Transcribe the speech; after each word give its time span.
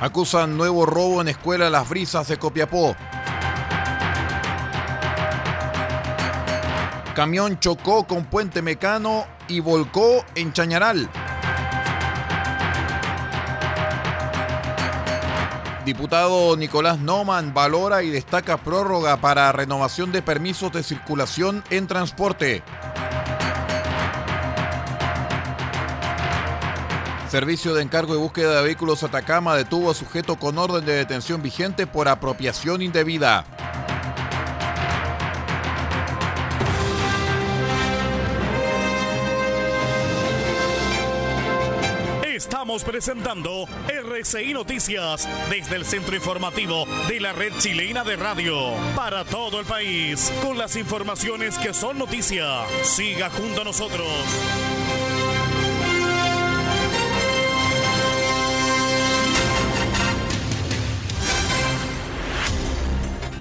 Acusan 0.00 0.56
nuevo 0.56 0.86
robo 0.86 1.20
en 1.20 1.28
escuela 1.28 1.68
Las 1.68 1.86
Brisas 1.86 2.26
de 2.26 2.38
Copiapó. 2.38 2.96
Camión 7.14 7.58
chocó 7.58 8.06
con 8.06 8.24
puente 8.24 8.62
mecano 8.62 9.26
y 9.46 9.60
volcó 9.60 10.24
en 10.34 10.54
Chañaral. 10.54 11.10
Diputado 15.84 16.56
Nicolás 16.56 16.98
Noman 16.98 17.52
valora 17.52 18.02
y 18.02 18.08
destaca 18.08 18.56
prórroga 18.56 19.18
para 19.18 19.52
renovación 19.52 20.12
de 20.12 20.22
permisos 20.22 20.72
de 20.72 20.82
circulación 20.82 21.62
en 21.68 21.86
transporte. 21.86 22.62
Servicio 27.30 27.74
de 27.74 27.82
encargo 27.84 28.12
y 28.12 28.18
búsqueda 28.18 28.56
de 28.56 28.62
vehículos 28.64 29.04
Atacama 29.04 29.54
detuvo 29.54 29.92
a 29.92 29.94
sujeto 29.94 30.34
con 30.34 30.58
orden 30.58 30.84
de 30.84 30.94
detención 30.94 31.40
vigente 31.40 31.86
por 31.86 32.08
apropiación 32.08 32.82
indebida. 32.82 33.44
Estamos 42.24 42.82
presentando 42.82 43.64
RCI 43.86 44.52
Noticias 44.52 45.28
desde 45.48 45.76
el 45.76 45.84
centro 45.84 46.16
informativo 46.16 46.84
de 47.06 47.20
la 47.20 47.32
red 47.32 47.52
chilena 47.58 48.02
de 48.02 48.16
radio 48.16 48.72
para 48.96 49.24
todo 49.24 49.60
el 49.60 49.66
país 49.66 50.32
con 50.42 50.58
las 50.58 50.74
informaciones 50.74 51.56
que 51.58 51.74
son 51.74 51.96
noticia. 51.96 52.64
Siga 52.82 53.30
junto 53.30 53.60
a 53.60 53.64
nosotros. 53.64 54.08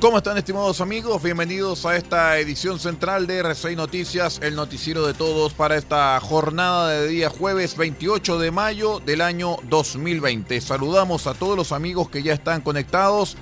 ¿Cómo 0.02 0.20
están 0.20 0.38
estimados 0.38 0.80
amigos? 0.80 1.22
Bienvenidos 1.22 1.86
a 1.86 1.98
esta 1.98 2.40
edición 2.40 2.80
central 2.80 3.28
de 3.28 3.44
R6 3.44 3.76
Noticias, 3.76 4.40
el 4.42 4.56
noticiero 4.56 5.06
de 5.06 5.14
todos 5.14 5.54
para 5.54 5.76
esta 5.76 6.18
jornada 6.22 6.88
de 6.92 7.10
día 7.10 7.30
jueves 7.30 7.76
28 7.76 8.40
de 8.40 8.50
mayo 8.50 9.02
del 9.02 9.20
año 9.20 9.58
2020. 9.64 10.62
Saludamos 10.62 11.28
a 11.28 11.34
todos 11.34 11.58
los 11.58 11.74
amigos 11.74 12.10
que 12.10 12.24
ya 12.24 12.34
están 12.34 12.62
conectados 12.62 13.36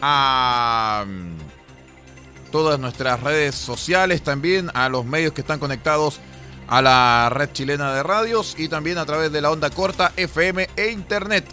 a 0.00 1.04
mm, 1.06 2.52
todas 2.52 2.80
nuestras 2.80 3.22
redes 3.22 3.54
sociales, 3.54 4.22
también 4.22 4.70
a 4.72 4.88
los 4.88 5.04
medios 5.04 5.34
que 5.34 5.42
están 5.42 5.58
conectados 5.58 6.20
a 6.68 6.80
la 6.80 7.28
red 7.30 7.50
chilena 7.52 7.92
de 7.92 8.02
radios 8.02 8.54
y 8.56 8.68
también 8.68 8.96
a 8.96 9.04
través 9.04 9.30
de 9.30 9.42
la 9.42 9.50
onda 9.50 9.68
corta 9.68 10.14
FM 10.16 10.70
e 10.74 10.88
Internet. 10.88 11.44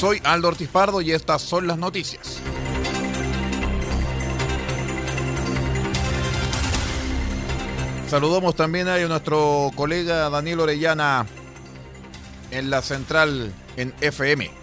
Soy 0.00 0.18
Aldo 0.24 0.48
Ortiz 0.48 0.70
Pardo 0.70 1.02
y 1.02 1.12
estas 1.12 1.42
son 1.42 1.66
las 1.66 1.76
noticias. 1.76 2.40
Saludamos 8.08 8.54
también 8.54 8.88
a 8.88 8.96
nuestro 8.96 9.70
colega 9.76 10.30
Daniel 10.30 10.60
Orellana 10.60 11.26
en 12.50 12.70
la 12.70 12.80
central 12.80 13.52
en 13.76 13.92
FM. 14.00 14.59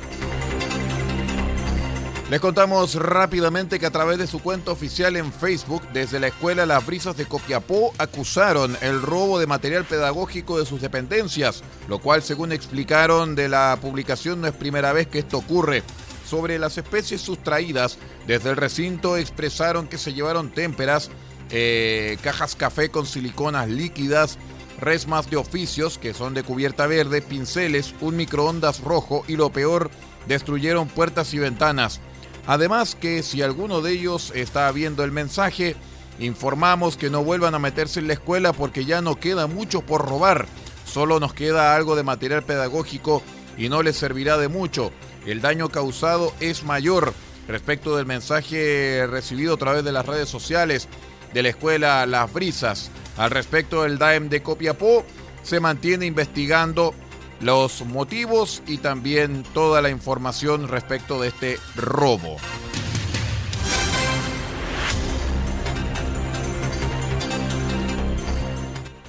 Les 2.29 2.41
contamos 2.41 2.95
rápidamente 2.95 3.79
que 3.79 3.85
a 3.85 3.91
través 3.91 4.17
de 4.17 4.27
su 4.27 4.39
cuenta 4.39 4.71
oficial 4.71 5.15
en 5.15 5.31
Facebook, 5.31 5.81
desde 5.93 6.19
la 6.19 6.27
Escuela 6.27 6.65
Las 6.65 6.85
Brisas 6.85 7.15
de 7.15 7.25
Copiapó, 7.25 7.93
acusaron 7.97 8.77
el 8.81 9.01
robo 9.01 9.39
de 9.39 9.47
material 9.47 9.85
pedagógico 9.85 10.59
de 10.59 10.65
sus 10.65 10.81
dependencias, 10.81 11.63
lo 11.87 11.99
cual, 11.99 12.21
según 12.21 12.51
explicaron 12.51 13.33
de 13.33 13.47
la 13.47 13.77
publicación, 13.81 14.41
no 14.41 14.47
es 14.47 14.53
primera 14.53 14.91
vez 14.91 15.07
que 15.07 15.19
esto 15.19 15.37
ocurre. 15.37 15.83
Sobre 16.25 16.59
las 16.59 16.77
especies 16.77 17.21
sustraídas, 17.21 17.97
desde 18.27 18.49
el 18.49 18.57
recinto 18.57 19.15
expresaron 19.15 19.87
que 19.87 19.97
se 19.97 20.11
llevaron 20.11 20.51
témperas, 20.51 21.09
eh, 21.49 22.17
cajas 22.21 22.57
café 22.57 22.89
con 22.89 23.05
siliconas 23.05 23.69
líquidas, 23.69 24.37
resmas 24.81 25.29
de 25.29 25.37
oficios, 25.37 25.97
que 25.97 26.13
son 26.13 26.33
de 26.33 26.43
cubierta 26.43 26.87
verde, 26.87 27.21
pinceles, 27.21 27.95
un 28.01 28.17
microondas 28.17 28.81
rojo 28.81 29.23
y 29.29 29.37
lo 29.37 29.49
peor, 29.49 29.89
destruyeron 30.27 30.89
puertas 30.89 31.33
y 31.33 31.39
ventanas. 31.39 32.01
Además 32.47 32.95
que 32.95 33.23
si 33.23 33.41
alguno 33.41 33.81
de 33.81 33.91
ellos 33.91 34.31
está 34.33 34.71
viendo 34.71 35.03
el 35.03 35.11
mensaje, 35.11 35.75
informamos 36.17 36.95
que 36.95 37.09
no 37.09 37.23
vuelvan 37.23 37.53
a 37.53 37.59
meterse 37.59 37.99
en 37.99 38.07
la 38.07 38.13
escuela 38.13 38.53
porque 38.53 38.85
ya 38.85 39.01
no 39.01 39.19
queda 39.19 39.47
mucho 39.47 39.81
por 39.81 40.07
robar. 40.07 40.47
Solo 40.85 41.19
nos 41.19 41.33
queda 41.33 41.75
algo 41.75 41.97
de 41.97 42.03
material 42.03 42.43
pedagógico 42.43 43.21
y 43.57 43.67
no 43.67 43.83
les 43.83 43.97
servirá 43.97 44.37
de 44.37 44.47
mucho. 44.47 44.91
El 45.25 45.41
daño 45.41 45.67
causado 45.67 46.33
es 46.39 46.63
mayor. 46.63 47.13
Respecto 47.49 47.97
del 47.97 48.05
mensaje 48.05 49.05
recibido 49.07 49.55
a 49.55 49.57
través 49.57 49.83
de 49.83 49.91
las 49.91 50.05
redes 50.05 50.29
sociales 50.29 50.87
de 51.33 51.43
la 51.43 51.49
escuela 51.49 52.05
Las 52.05 52.31
Brisas, 52.31 52.91
al 53.17 53.31
respecto 53.31 53.83
del 53.83 53.97
DAEM 53.97 54.29
de 54.29 54.41
Copiapó, 54.41 55.05
se 55.43 55.59
mantiene 55.59 56.05
investigando 56.05 56.93
los 57.41 57.85
motivos 57.85 58.61
y 58.67 58.77
también 58.77 59.43
toda 59.53 59.81
la 59.81 59.89
información 59.89 60.67
respecto 60.67 61.21
de 61.21 61.29
este 61.29 61.59
robo. 61.75 62.37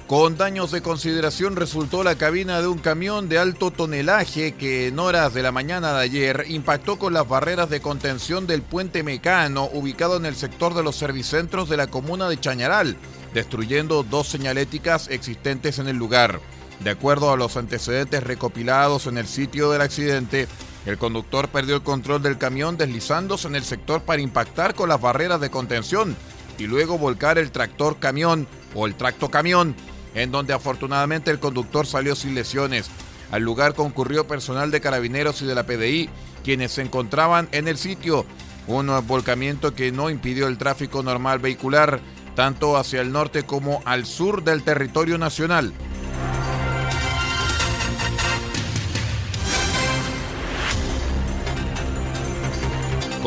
Con 0.09 0.37
daños 0.37 0.71
de 0.71 0.81
consideración 0.81 1.55
resultó 1.55 2.03
la 2.03 2.15
cabina 2.15 2.61
de 2.61 2.67
un 2.67 2.79
camión 2.79 3.29
de 3.29 3.37
alto 3.37 3.69
tonelaje 3.69 4.53
que 4.53 4.87
en 4.87 4.97
horas 4.97 5.35
de 5.35 5.43
la 5.43 5.51
mañana 5.51 5.93
de 5.93 6.01
ayer 6.01 6.45
impactó 6.47 6.97
con 6.97 7.13
las 7.13 7.29
barreras 7.29 7.69
de 7.69 7.79
contención 7.79 8.47
del 8.47 8.63
puente 8.63 9.03
Mecano 9.03 9.69
ubicado 9.71 10.17
en 10.17 10.25
el 10.25 10.35
sector 10.35 10.73
de 10.73 10.81
los 10.81 10.95
servicentros 10.95 11.69
de 11.69 11.77
la 11.77 11.85
comuna 11.85 12.27
de 12.27 12.39
Chañaral, 12.39 12.97
destruyendo 13.35 14.01
dos 14.01 14.27
señaléticas 14.27 15.09
existentes 15.09 15.77
en 15.77 15.87
el 15.87 15.97
lugar. 15.97 16.39
De 16.79 16.91
acuerdo 16.91 17.31
a 17.31 17.37
los 17.37 17.57
antecedentes 17.57 18.23
recopilados 18.23 19.07
en 19.07 19.17
el 19.17 19.27
sitio 19.27 19.69
del 19.69 19.81
accidente, 19.81 20.47
el 20.85 20.97
conductor 20.97 21.49
perdió 21.49 21.75
el 21.75 21.83
control 21.83 22.23
del 22.23 22.37
camión 22.37 22.77
deslizándose 22.77 23.47
en 23.47 23.55
el 23.55 23.63
sector 23.63 24.01
para 24.01 24.21
impactar 24.21 24.75
con 24.75 24.89
las 24.89 25.01
barreras 25.01 25.41
de 25.41 25.49
contención 25.49 26.15
y 26.57 26.67
luego 26.67 26.97
volcar 26.97 27.37
el 27.37 27.51
tractor 27.51 27.99
camión 27.99 28.47
o 28.75 28.87
el 28.87 28.95
tracto 28.95 29.29
camión, 29.29 29.75
en 30.15 30.31
donde 30.31 30.53
afortunadamente 30.53 31.31
el 31.31 31.39
conductor 31.39 31.85
salió 31.85 32.15
sin 32.15 32.33
lesiones. 32.33 32.89
Al 33.31 33.43
lugar 33.43 33.75
concurrió 33.75 34.25
personal 34.25 34.71
de 34.71 34.81
carabineros 34.81 35.41
y 35.41 35.45
de 35.45 35.55
la 35.55 35.65
PDI, 35.65 36.09
quienes 36.43 36.71
se 36.71 36.81
encontraban 36.81 37.49
en 37.51 37.67
el 37.67 37.77
sitio. 37.77 38.25
Un 38.67 38.91
volcamiento 39.07 39.73
que 39.73 39.91
no 39.91 40.09
impidió 40.09 40.47
el 40.47 40.57
tráfico 40.57 41.03
normal 41.03 41.39
vehicular, 41.39 41.99
tanto 42.35 42.77
hacia 42.77 43.01
el 43.01 43.11
norte 43.11 43.43
como 43.43 43.81
al 43.85 44.05
sur 44.05 44.43
del 44.43 44.63
territorio 44.63 45.17
nacional. 45.17 45.73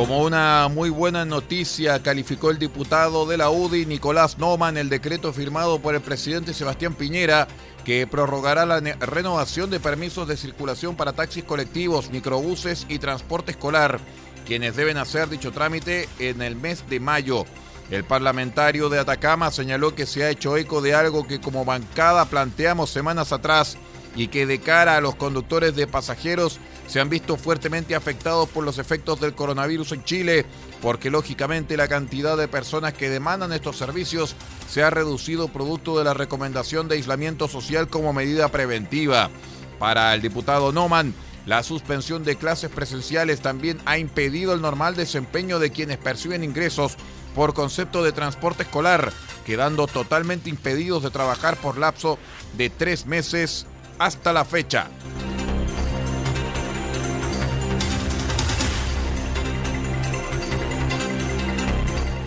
Como 0.02 0.18
una 0.24 0.66
muy 0.66 0.90
buena 0.90 1.24
noticia, 1.24 2.02
calificó 2.02 2.50
el 2.50 2.58
diputado 2.58 3.24
de 3.24 3.36
la 3.36 3.50
UDI, 3.50 3.86
Nicolás 3.86 4.36
Noman, 4.36 4.76
el 4.76 4.88
decreto 4.88 5.32
firmado 5.32 5.80
por 5.80 5.94
el 5.94 6.00
presidente 6.00 6.54
Sebastián 6.54 6.96
Piñera, 6.96 7.46
que 7.84 8.08
prorrogará 8.08 8.66
la 8.66 8.80
renovación 8.80 9.70
de 9.70 9.78
permisos 9.78 10.26
de 10.26 10.36
circulación 10.36 10.96
para 10.96 11.12
taxis 11.12 11.44
colectivos, 11.44 12.10
microbuses 12.10 12.84
y 12.88 12.98
transporte 12.98 13.52
escolar, 13.52 14.00
quienes 14.44 14.74
deben 14.74 14.96
hacer 14.96 15.28
dicho 15.28 15.52
trámite 15.52 16.08
en 16.18 16.42
el 16.42 16.56
mes 16.56 16.82
de 16.90 16.98
mayo. 16.98 17.44
El 17.88 18.02
parlamentario 18.02 18.88
de 18.88 18.98
Atacama 18.98 19.52
señaló 19.52 19.94
que 19.94 20.06
se 20.06 20.24
ha 20.24 20.30
hecho 20.30 20.56
eco 20.56 20.82
de 20.82 20.96
algo 20.96 21.28
que 21.28 21.40
como 21.40 21.64
bancada 21.64 22.24
planteamos 22.24 22.90
semanas 22.90 23.30
atrás 23.30 23.78
y 24.16 24.26
que 24.26 24.46
de 24.46 24.58
cara 24.58 24.96
a 24.96 25.00
los 25.00 25.14
conductores 25.14 25.76
de 25.76 25.86
pasajeros 25.86 26.58
se 26.86 27.00
han 27.00 27.08
visto 27.08 27.36
fuertemente 27.36 27.94
afectados 27.94 28.48
por 28.48 28.64
los 28.64 28.78
efectos 28.78 29.20
del 29.20 29.34
coronavirus 29.34 29.92
en 29.92 30.04
Chile, 30.04 30.46
porque 30.80 31.10
lógicamente 31.10 31.76
la 31.76 31.88
cantidad 31.88 32.36
de 32.36 32.48
personas 32.48 32.92
que 32.92 33.08
demandan 33.08 33.52
estos 33.52 33.76
servicios 33.76 34.36
se 34.68 34.82
ha 34.82 34.90
reducido 34.90 35.48
producto 35.48 35.98
de 35.98 36.04
la 36.04 36.14
recomendación 36.14 36.88
de 36.88 36.96
aislamiento 36.96 37.48
social 37.48 37.88
como 37.88 38.12
medida 38.12 38.48
preventiva. 38.48 39.30
Para 39.78 40.14
el 40.14 40.22
diputado 40.22 40.72
Noman, 40.72 41.14
la 41.46 41.62
suspensión 41.62 42.24
de 42.24 42.36
clases 42.36 42.70
presenciales 42.70 43.40
también 43.40 43.80
ha 43.84 43.98
impedido 43.98 44.52
el 44.54 44.60
normal 44.60 44.94
desempeño 44.94 45.58
de 45.58 45.70
quienes 45.70 45.98
perciben 45.98 46.44
ingresos 46.44 46.96
por 47.34 47.54
concepto 47.54 48.04
de 48.04 48.12
transporte 48.12 48.62
escolar, 48.62 49.12
quedando 49.44 49.86
totalmente 49.86 50.50
impedidos 50.50 51.02
de 51.02 51.10
trabajar 51.10 51.56
por 51.56 51.78
lapso 51.78 52.18
de 52.56 52.70
tres 52.70 53.06
meses 53.06 53.66
hasta 53.98 54.32
la 54.32 54.44
fecha. 54.44 54.88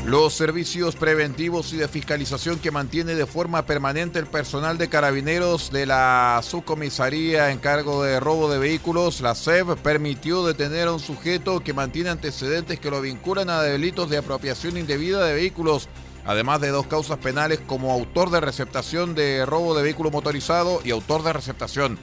Los 0.06 0.36
servicios 0.36 0.96
preventivos 0.96 1.74
y 1.74 1.78
de 1.78 1.88
fiscalización 1.88 2.60
que 2.60 2.70
mantiene 2.70 3.16
de 3.16 3.26
forma 3.26 3.66
permanente 3.66 4.20
el 4.20 4.28
personal 4.28 4.78
de 4.78 4.88
carabineros 4.88 5.72
de 5.72 5.88
la 5.88 6.40
subcomisaría 6.44 7.50
en 7.50 7.58
cargo 7.58 8.04
de 8.04 8.20
robo 8.20 8.48
de 8.48 8.60
vehículos, 8.60 9.22
la 9.22 9.34
SEV, 9.34 9.76
permitió 9.78 10.46
detener 10.46 10.90
a 10.90 10.94
un 10.94 11.00
sujeto 11.00 11.62
que 11.62 11.74
mantiene 11.74 12.12
antecedentes 12.12 12.80
que 12.80 12.92
lo 12.92 13.02
vinculan 13.02 13.50
a 13.50 13.64
delitos 13.64 14.12
de 14.12 14.18
apropiación 14.18 14.78
indebida 14.78 15.26
de 15.26 15.34
vehículos, 15.34 15.90
además 16.24 16.62
de 16.62 16.70
dos 16.70 16.86
causas 16.86 17.18
penales 17.18 17.60
como 17.66 17.92
autor 17.92 18.30
de 18.30 18.42
receptación 18.42 19.16
de 19.16 19.44
robo 19.44 19.76
de 19.76 19.82
vehículo 19.82 20.12
motorizado 20.12 20.82
y 20.86 20.92
autor 20.92 21.24
de 21.24 21.34
receptación. 21.34 21.98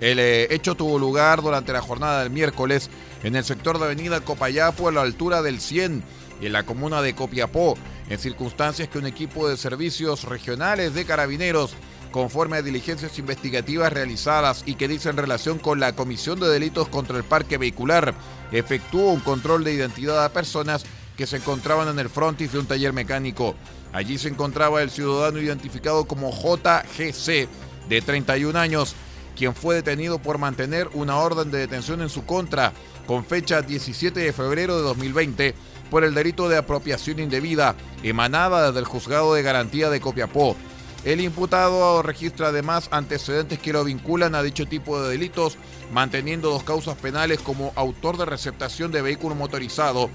El 0.00 0.18
eh, 0.18 0.52
hecho 0.52 0.74
tuvo 0.74 0.98
lugar 0.98 1.42
durante 1.42 1.72
la 1.74 1.82
jornada 1.82 2.22
del 2.22 2.30
miércoles 2.30 2.88
en 3.22 3.36
el 3.36 3.44
sector 3.44 3.78
de 3.78 3.84
Avenida 3.84 4.20
Copayapo 4.22 4.88
a 4.88 4.92
la 4.92 5.02
altura 5.02 5.42
del 5.42 5.60
100 5.60 6.02
en 6.46 6.52
la 6.52 6.64
comuna 6.64 7.02
de 7.02 7.14
Copiapó, 7.14 7.76
en 8.08 8.18
circunstancias 8.18 8.88
que 8.88 8.98
un 8.98 9.06
equipo 9.06 9.48
de 9.48 9.56
servicios 9.56 10.24
regionales 10.24 10.94
de 10.94 11.04
carabineros, 11.04 11.74
conforme 12.10 12.58
a 12.58 12.62
diligencias 12.62 13.18
investigativas 13.18 13.92
realizadas 13.92 14.62
y 14.66 14.74
que 14.74 14.88
dicen 14.88 15.16
relación 15.16 15.58
con 15.58 15.80
la 15.80 15.94
Comisión 15.94 16.38
de 16.38 16.48
Delitos 16.48 16.88
contra 16.88 17.16
el 17.16 17.24
Parque 17.24 17.58
Vehicular, 17.58 18.14
efectuó 18.52 19.12
un 19.12 19.20
control 19.20 19.64
de 19.64 19.72
identidad 19.72 20.24
a 20.24 20.32
personas 20.32 20.84
que 21.16 21.26
se 21.26 21.36
encontraban 21.36 21.88
en 21.88 21.98
el 21.98 22.08
frontis 22.08 22.52
de 22.52 22.58
un 22.58 22.66
taller 22.66 22.92
mecánico. 22.92 23.54
Allí 23.92 24.18
se 24.18 24.28
encontraba 24.28 24.82
el 24.82 24.90
ciudadano 24.90 25.38
identificado 25.38 26.04
como 26.04 26.30
JGC, 26.30 27.48
de 27.88 28.00
31 28.00 28.58
años, 28.58 28.94
quien 29.36 29.54
fue 29.54 29.74
detenido 29.74 30.18
por 30.18 30.38
mantener 30.38 30.88
una 30.92 31.18
orden 31.18 31.50
de 31.50 31.58
detención 31.58 32.00
en 32.00 32.08
su 32.08 32.24
contra 32.24 32.72
con 33.06 33.24
fecha 33.24 33.62
17 33.62 34.20
de 34.20 34.32
febrero 34.32 34.76
de 34.76 34.82
2020 34.82 35.54
por 35.92 36.04
el 36.04 36.14
delito 36.14 36.48
de 36.48 36.56
apropiación 36.56 37.18
indebida 37.18 37.76
emanada 38.02 38.68
desde 38.68 38.78
el 38.78 38.86
juzgado 38.86 39.34
de 39.34 39.42
garantía 39.42 39.90
de 39.90 40.00
Copiapó. 40.00 40.56
El 41.04 41.20
imputado 41.20 42.00
registra 42.00 42.48
además 42.48 42.88
antecedentes 42.92 43.58
que 43.58 43.74
lo 43.74 43.84
vinculan 43.84 44.34
a 44.34 44.42
dicho 44.42 44.64
tipo 44.64 44.98
de 44.98 45.10
delitos, 45.10 45.58
manteniendo 45.92 46.48
dos 46.48 46.62
causas 46.62 46.96
penales 46.96 47.40
como 47.40 47.74
autor 47.76 48.16
de 48.16 48.24
receptación 48.24 48.90
de 48.90 49.02
vehículo 49.02 49.34
motorizado 49.34 50.08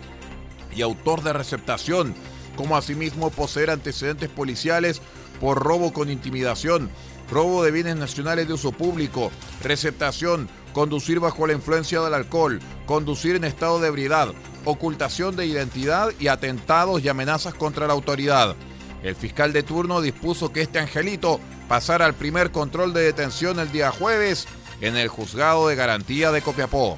y 0.76 0.82
autor 0.82 1.22
de 1.22 1.34
receptación, 1.34 2.16
como 2.56 2.76
asimismo 2.76 3.30
poseer 3.30 3.70
antecedentes 3.70 4.30
policiales 4.30 5.00
por 5.40 5.64
robo 5.64 5.94
con 5.94 6.10
intimidación, 6.10 6.90
robo 7.30 7.64
de 7.64 7.70
bienes 7.70 7.98
nacionales 7.98 8.48
de 8.48 8.56
uso 8.56 8.72
público, 8.72 9.32
receptación, 9.62 10.50
conducir 10.74 11.20
bajo 11.20 11.46
la 11.46 11.54
influencia 11.54 12.02
del 12.02 12.16
alcohol, 12.16 12.62
conducir 12.88 13.36
en 13.36 13.44
estado 13.44 13.80
de 13.80 13.90
ebriedad, 13.90 14.34
ocultación 14.68 15.36
de 15.38 15.46
identidad 15.46 16.10
y 16.20 16.28
atentados 16.28 17.02
y 17.02 17.08
amenazas 17.08 17.54
contra 17.54 17.88
la 17.88 17.94
autoridad. 17.94 18.56
El 19.02 19.16
fiscal 19.16 19.54
de 19.54 19.64
turno 19.64 20.02
dispuso 20.02 20.52
que 20.52 20.62
este 20.62 20.80
angelito 20.80 21.40
pasara 21.70 22.06
al 22.06 22.14
primer 22.14 22.52
control 22.52 22.94
de 22.94 23.02
detención 23.02 23.60
el 23.60 23.72
día 23.72 23.92
jueves 23.92 24.46
en 24.82 24.98
el 24.98 25.08
juzgado 25.08 25.70
de 25.70 25.76
garantía 25.76 26.32
de 26.32 26.42
Copiapó. 26.42 26.98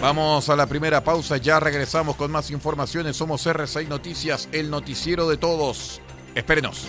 Vamos 0.00 0.48
a 0.48 0.56
la 0.56 0.66
primera 0.66 1.04
pausa, 1.04 1.36
ya 1.36 1.60
regresamos 1.60 2.16
con 2.16 2.30
más 2.30 2.50
informaciones. 2.50 3.16
Somos 3.16 3.46
R6 3.46 3.88
Noticias, 3.88 4.48
el 4.52 4.70
noticiero 4.70 5.28
de 5.28 5.36
todos. 5.36 6.00
Espérenos. 6.34 6.88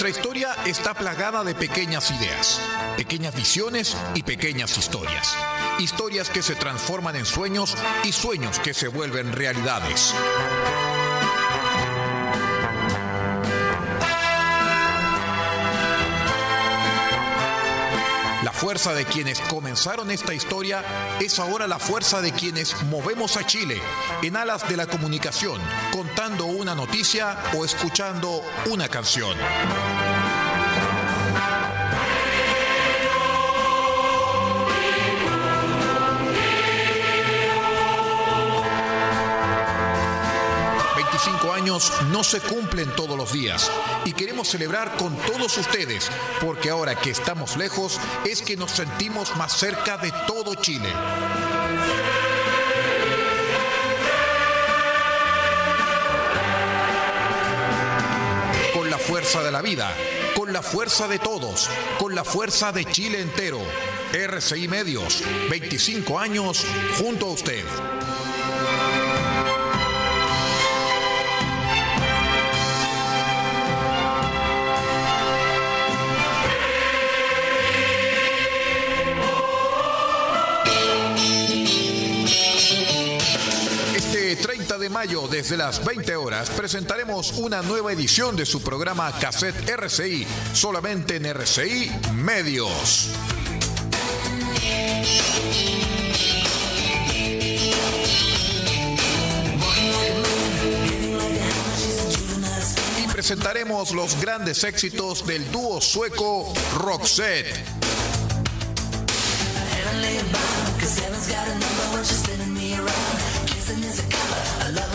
Nuestra 0.00 0.18
historia 0.18 0.56
está 0.64 0.94
plagada 0.94 1.44
de 1.44 1.54
pequeñas 1.54 2.10
ideas, 2.10 2.58
pequeñas 2.96 3.34
visiones 3.34 3.94
y 4.14 4.22
pequeñas 4.22 4.78
historias. 4.78 5.36
Historias 5.78 6.30
que 6.30 6.40
se 6.40 6.54
transforman 6.54 7.16
en 7.16 7.26
sueños 7.26 7.76
y 8.04 8.10
sueños 8.10 8.58
que 8.60 8.72
se 8.72 8.88
vuelven 8.88 9.30
realidades. 9.30 10.14
Fuerza 18.60 18.92
de 18.92 19.06
quienes 19.06 19.40
comenzaron 19.40 20.10
esta 20.10 20.34
historia 20.34 20.84
es 21.18 21.38
ahora 21.38 21.66
la 21.66 21.78
fuerza 21.78 22.20
de 22.20 22.30
quienes 22.30 22.82
movemos 22.90 23.38
a 23.38 23.46
Chile 23.46 23.80
en 24.22 24.36
alas 24.36 24.68
de 24.68 24.76
la 24.76 24.86
comunicación, 24.86 25.58
contando 25.92 26.44
una 26.44 26.74
noticia 26.74 27.38
o 27.56 27.64
escuchando 27.64 28.42
una 28.66 28.86
canción. 28.86 29.34
Años 41.60 41.92
no 42.10 42.24
se 42.24 42.40
cumplen 42.40 42.90
todos 42.96 43.18
los 43.18 43.32
días 43.32 43.70
y 44.06 44.14
queremos 44.14 44.48
celebrar 44.48 44.96
con 44.96 45.14
todos 45.16 45.58
ustedes 45.58 46.10
porque 46.40 46.70
ahora 46.70 46.94
que 46.94 47.10
estamos 47.10 47.58
lejos 47.58 48.00
es 48.24 48.40
que 48.40 48.56
nos 48.56 48.70
sentimos 48.70 49.36
más 49.36 49.52
cerca 49.52 49.98
de 49.98 50.10
todo 50.26 50.54
Chile. 50.54 50.88
Con 58.72 58.88
la 58.88 58.98
fuerza 58.98 59.42
de 59.42 59.50
la 59.50 59.60
vida, 59.60 59.94
con 60.34 60.54
la 60.54 60.62
fuerza 60.62 61.08
de 61.08 61.18
todos, 61.18 61.68
con 61.98 62.14
la 62.14 62.24
fuerza 62.24 62.72
de 62.72 62.86
Chile 62.86 63.20
entero. 63.20 63.60
RCI 64.12 64.66
Medios, 64.66 65.22
25 65.50 66.18
años 66.18 66.64
junto 66.98 67.26
a 67.26 67.30
usted. 67.30 67.64
Mayo, 84.90 85.28
desde 85.28 85.56
las 85.56 85.84
20 85.84 86.16
horas, 86.16 86.50
presentaremos 86.50 87.32
una 87.38 87.62
nueva 87.62 87.92
edición 87.92 88.36
de 88.36 88.44
su 88.44 88.62
programa 88.62 89.12
Cassette 89.18 89.68
RCI, 89.68 90.26
solamente 90.52 91.16
en 91.16 91.26
RCI 91.26 91.90
Medios. 92.14 93.08
presentaremos 103.12 103.92
los 103.92 104.18
grandes 104.18 104.64
éxitos 104.64 105.26
del 105.26 105.52
dúo 105.52 105.80
sueco 105.80 106.52
Roxette. 106.78 107.54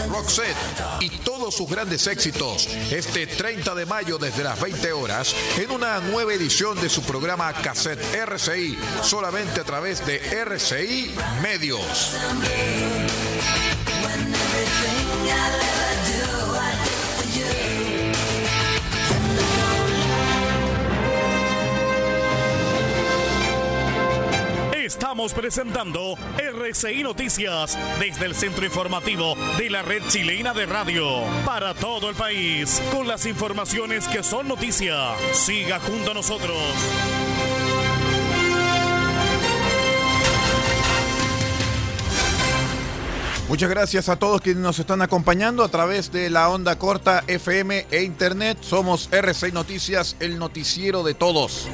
Roxette 0.10 0.56
y 1.02 1.10
todos 1.10 1.56
sus 1.56 1.70
grandes 1.70 2.08
éxitos 2.08 2.68
este 2.92 3.28
30 3.28 3.76
de 3.76 3.86
mayo 3.86 4.18
desde 4.18 4.44
las 4.44 4.60
20 4.60 4.94
horas 4.94 5.36
en 5.58 5.72
una 5.72 6.00
nueva 6.00 6.34
edición 6.34 6.80
de 6.82 6.90
su 6.90 7.02
programa 7.04 7.52
Cassette 7.54 8.02
RCI 8.16 8.78
solamente 9.02 9.62
a 9.62 9.64
través 9.64 10.06
de 10.06 10.18
RCI 10.18 11.16
Medios. 11.42 12.16
Estamos 24.96 25.34
presentando 25.34 26.16
RCI 26.38 27.04
Noticias 27.04 27.78
desde 28.00 28.28
el 28.28 28.34
centro 28.34 28.64
informativo 28.64 29.36
de 29.58 29.70
la 29.70 29.82
red 29.82 30.02
chilena 30.08 30.54
de 30.54 30.66
radio 30.66 31.06
para 31.46 31.74
todo 31.74 32.10
el 32.10 32.16
país 32.16 32.82
con 32.94 33.06
las 33.06 33.26
informaciones 33.26 34.08
que 34.08 34.24
son 34.24 34.48
noticia. 34.48 34.96
Siga 35.34 35.82
junto 35.82 36.12
a 36.12 36.14
nosotros. 36.14 36.56
Muchas 43.50 43.70
gracias 43.70 44.08
a 44.08 44.16
todos 44.16 44.40
quienes 44.40 44.64
nos 44.64 44.80
están 44.80 45.02
acompañando 45.02 45.66
a 45.66 45.68
través 45.68 46.14
de 46.14 46.30
la 46.30 46.48
onda 46.48 46.78
corta 46.78 47.26
FM 47.28 47.88
e 47.92 48.04
Internet. 48.04 48.60
Somos 48.62 49.10
RCI 49.12 49.52
Noticias, 49.52 50.16
el 50.22 50.40
noticiero 50.40 51.04
de 51.04 51.16
todos. 51.16 51.68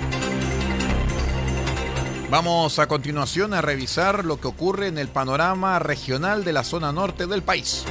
Vamos 2.31 2.79
a 2.79 2.87
continuación 2.87 3.53
a 3.53 3.59
revisar 3.59 4.23
lo 4.23 4.39
que 4.39 4.47
ocurre 4.47 4.87
en 4.87 4.97
el 4.97 5.09
panorama 5.09 5.79
regional 5.79 6.45
de 6.45 6.53
la 6.53 6.63
zona 6.63 6.93
norte 6.93 7.27
del 7.27 7.41
país. 7.41 7.83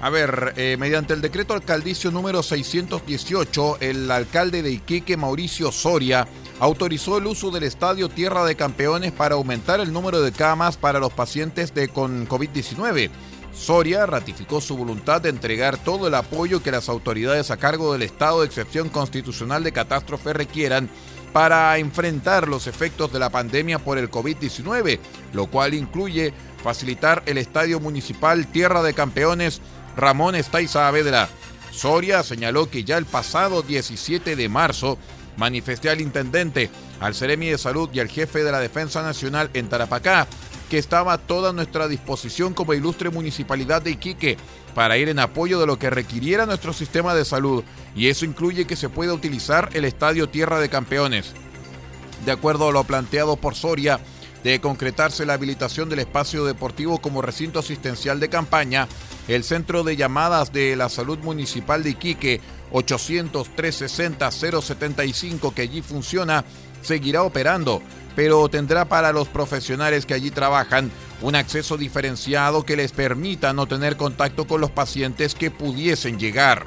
A 0.00 0.08
ver, 0.08 0.54
eh, 0.56 0.76
mediante 0.78 1.12
el 1.12 1.20
decreto 1.20 1.54
alcaldicio 1.54 2.12
número 2.12 2.44
618, 2.44 3.78
el 3.80 4.08
alcalde 4.08 4.62
de 4.62 4.70
Iquique, 4.70 5.16
Mauricio 5.16 5.72
Soria, 5.72 6.28
autorizó 6.60 7.18
el 7.18 7.26
uso 7.26 7.50
del 7.50 7.64
estadio 7.64 8.08
Tierra 8.08 8.44
de 8.44 8.54
Campeones 8.54 9.10
para 9.10 9.34
aumentar 9.34 9.80
el 9.80 9.92
número 9.92 10.22
de 10.22 10.30
camas 10.30 10.76
para 10.76 11.00
los 11.00 11.12
pacientes 11.12 11.74
de 11.74 11.88
con 11.88 12.28
COVID-19. 12.28 13.10
Soria 13.56 14.04
ratificó 14.04 14.60
su 14.60 14.76
voluntad 14.76 15.22
de 15.22 15.30
entregar 15.30 15.78
todo 15.78 16.06
el 16.06 16.14
apoyo 16.14 16.62
que 16.62 16.70
las 16.70 16.88
autoridades 16.88 17.50
a 17.50 17.56
cargo 17.56 17.92
del 17.92 18.02
estado 18.02 18.40
de 18.40 18.46
excepción 18.46 18.90
constitucional 18.90 19.64
de 19.64 19.72
catástrofe 19.72 20.34
requieran 20.34 20.90
para 21.32 21.76
enfrentar 21.78 22.48
los 22.48 22.66
efectos 22.66 23.12
de 23.12 23.18
la 23.18 23.30
pandemia 23.30 23.78
por 23.78 23.98
el 23.98 24.10
COVID-19, 24.10 24.98
lo 25.32 25.46
cual 25.46 25.74
incluye 25.74 26.34
facilitar 26.62 27.22
el 27.26 27.38
Estadio 27.38 27.80
Municipal 27.80 28.46
Tierra 28.46 28.82
de 28.82 28.94
Campeones 28.94 29.60
Ramón 29.96 30.34
Estáiz 30.34 30.72
Saavedra. 30.72 31.28
Soria 31.70 32.22
señaló 32.22 32.70
que 32.70 32.84
ya 32.84 32.98
el 32.98 33.06
pasado 33.06 33.62
17 33.62 34.36
de 34.36 34.48
marzo 34.48 34.98
manifesté 35.36 35.90
al 35.90 36.00
intendente, 36.00 36.70
al 37.00 37.14
Ceremi 37.14 37.48
de 37.48 37.58
Salud 37.58 37.88
y 37.92 38.00
al 38.00 38.08
jefe 38.08 38.44
de 38.44 38.52
la 38.52 38.60
Defensa 38.60 39.02
Nacional 39.02 39.50
en 39.54 39.68
Tarapacá 39.68 40.26
que 40.70 40.78
estaba 40.78 41.12
a 41.12 41.18
toda 41.18 41.52
nuestra 41.52 41.88
disposición 41.88 42.54
como 42.54 42.74
ilustre 42.74 43.10
municipalidad 43.10 43.82
de 43.82 43.90
Iquique 43.92 44.36
para 44.74 44.98
ir 44.98 45.08
en 45.08 45.18
apoyo 45.18 45.58
de 45.60 45.66
lo 45.66 45.78
que 45.78 45.90
requiriera 45.90 46.46
nuestro 46.46 46.72
sistema 46.72 47.14
de 47.14 47.24
salud 47.24 47.64
y 47.94 48.08
eso 48.08 48.24
incluye 48.24 48.66
que 48.66 48.76
se 48.76 48.88
pueda 48.88 49.14
utilizar 49.14 49.70
el 49.74 49.84
Estadio 49.84 50.28
Tierra 50.28 50.60
de 50.60 50.68
Campeones. 50.68 51.32
De 52.24 52.32
acuerdo 52.32 52.68
a 52.68 52.72
lo 52.72 52.82
planteado 52.84 53.36
por 53.36 53.54
Soria, 53.54 54.00
de 54.42 54.60
concretarse 54.60 55.26
la 55.26 55.34
habilitación 55.34 55.88
del 55.88 56.00
espacio 56.00 56.44
deportivo 56.44 56.98
como 56.98 57.22
recinto 57.22 57.58
asistencial 57.58 58.20
de 58.20 58.28
campaña, 58.28 58.86
el 59.26 59.42
Centro 59.42 59.82
de 59.82 59.96
Llamadas 59.96 60.52
de 60.52 60.76
la 60.76 60.88
Salud 60.88 61.18
Municipal 61.18 61.82
de 61.82 61.90
Iquique 61.90 62.40
800-360-075 62.72 65.52
que 65.52 65.62
allí 65.62 65.82
funciona 65.82 66.44
seguirá 66.82 67.24
operando 67.24 67.82
pero 68.16 68.48
tendrá 68.48 68.86
para 68.86 69.12
los 69.12 69.28
profesionales 69.28 70.06
que 70.06 70.14
allí 70.14 70.32
trabajan 70.32 70.90
un 71.20 71.36
acceso 71.36 71.76
diferenciado 71.76 72.64
que 72.64 72.76
les 72.76 72.90
permita 72.90 73.52
no 73.52 73.68
tener 73.68 73.96
contacto 73.96 74.46
con 74.46 74.60
los 74.60 74.70
pacientes 74.70 75.34
que 75.34 75.50
pudiesen 75.50 76.18
llegar. 76.18 76.66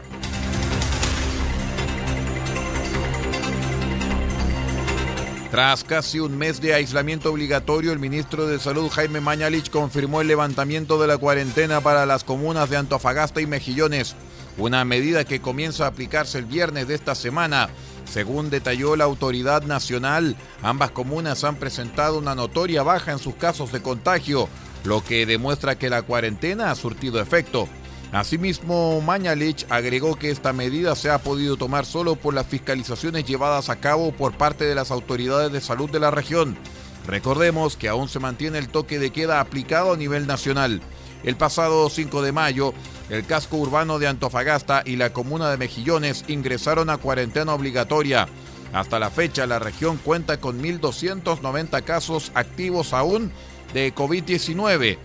Tras 5.51 5.84
casi 5.84 6.20
un 6.20 6.38
mes 6.38 6.62
de 6.62 6.75
aislamiento 6.75 7.32
obligatorio, 7.32 7.91
el 7.91 7.98
ministro 7.98 8.46
de 8.46 8.60
Salud 8.60 8.88
Jaime 8.91 9.20
Mañalich 9.20 9.72
confirmó 9.72 10.22
el 10.22 10.27
levantamiento 10.27 11.01
de 11.01 11.08
la 11.08 11.18
cuarentena 11.18 11.82
para 11.82 12.06
las 12.06 12.24
comunas 12.24 12.70
de 12.70 12.77
Antofagasta 12.77 13.41
y 13.41 13.48
Mejillones, 13.48 14.15
una 14.58 14.84
medida 14.86 15.25
que 15.25 15.39
comienza 15.39 15.86
a 15.86 15.89
aplicarse 15.89 16.38
el 16.38 16.46
viernes 16.46 16.88
de 16.88 16.96
esta 16.96 17.15
semana 17.15 17.70
según 18.10 18.50
detalló 18.50 18.96
la 18.96 19.03
autoridad 19.03 19.62
nacional, 19.63 20.36
ambas 20.63 20.89
comunas 20.91 21.44
han 21.44 21.58
presentado 21.58 22.18
una 22.18 22.34
notoria 22.34 22.82
baja 22.82 23.12
en 23.12 23.20
sus 23.20 23.36
casos 23.36 23.72
de 23.72 23.84
contagio, 23.84 24.50
lo 24.84 25.03
que 25.03 25.27
demuestra 25.27 25.77
que 25.77 25.91
la 25.91 26.01
cuarentena 26.01 26.72
ha 26.72 26.75
surtido 26.75 27.22
efecto. 27.22 27.70
Asimismo, 28.12 29.00
Mañalich 29.01 29.68
agregó 29.70 30.15
que 30.15 30.32
esta 30.32 30.53
medida 30.53 30.96
se 30.96 31.12
ha 31.12 31.20
podido 31.20 31.56
tomar 31.56 31.86
solo 31.86 32.15
por 32.15 32.34
las 32.34 32.48
fiscalizaciones 32.48 33.25
llevadas 33.25 33.70
a 33.70 33.75
cabo 33.75 34.12
por 34.12 34.34
parte 34.34 34.65
de 34.65 34.74
las 34.74 34.89
autoridades 34.89 35.51
de 35.51 35.62
salud 35.62 35.91
de 35.91 36.00
la 36.00 36.10
región. 36.10 36.58
Recordemos 37.06 37.77
que 37.77 37.89
aún 37.89 38.10
se 38.10 38.20
mantiene 38.20 38.58
el 38.58 38.70
toque 38.70 38.98
de 38.98 39.12
queda 39.12 39.39
aplicado 39.39 39.94
a 39.94 39.98
nivel 39.98 40.25
nacional. 40.25 40.82
El 41.23 41.35
pasado 41.35 41.89
5 41.89 42.21
de 42.21 42.31
mayo, 42.31 42.73
el 43.09 43.25
casco 43.25 43.57
urbano 43.57 43.99
de 43.99 44.07
Antofagasta 44.07 44.83
y 44.85 44.95
la 44.95 45.11
comuna 45.11 45.49
de 45.49 45.57
Mejillones 45.57 46.23
ingresaron 46.27 46.89
a 46.89 46.97
cuarentena 46.97 47.53
obligatoria. 47.53 48.27
Hasta 48.71 48.99
la 48.99 49.09
fecha, 49.09 49.47
la 49.47 49.59
región 49.59 49.97
cuenta 49.97 50.39
con 50.39 50.61
1.290 50.61 51.83
casos 51.83 52.31
activos 52.35 52.93
aún 52.93 53.31
de 53.73 53.93
COVID-19. 53.93 54.97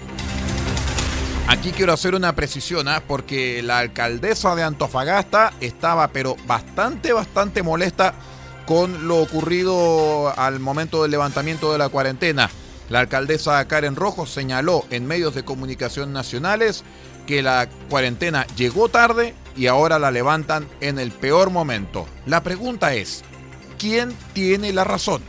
Aquí 1.46 1.72
quiero 1.72 1.92
hacer 1.92 2.14
una 2.14 2.34
precisión, 2.34 2.88
¿ah? 2.88 3.02
porque 3.06 3.62
la 3.62 3.78
alcaldesa 3.78 4.54
de 4.54 4.62
Antofagasta 4.62 5.52
estaba 5.60 6.08
pero 6.08 6.36
bastante, 6.46 7.12
bastante 7.12 7.62
molesta 7.62 8.14
con 8.66 9.06
lo 9.08 9.18
ocurrido 9.20 10.32
al 10.38 10.58
momento 10.58 11.02
del 11.02 11.10
levantamiento 11.10 11.70
de 11.72 11.78
la 11.78 11.90
cuarentena. 11.90 12.50
La 12.94 13.00
alcaldesa 13.00 13.66
Karen 13.66 13.96
Rojo 13.96 14.24
señaló 14.24 14.84
en 14.90 15.04
medios 15.04 15.34
de 15.34 15.44
comunicación 15.44 16.12
nacionales 16.12 16.84
que 17.26 17.42
la 17.42 17.68
cuarentena 17.90 18.46
llegó 18.54 18.88
tarde 18.88 19.34
y 19.56 19.66
ahora 19.66 19.98
la 19.98 20.12
levantan 20.12 20.68
en 20.80 21.00
el 21.00 21.10
peor 21.10 21.50
momento. 21.50 22.06
La 22.24 22.44
pregunta 22.44 22.94
es, 22.94 23.24
¿quién 23.80 24.14
tiene 24.32 24.72
la 24.72 24.84
razón? 24.84 25.24